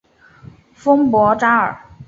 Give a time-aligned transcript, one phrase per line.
[0.73, 1.79] 丰博扎尔。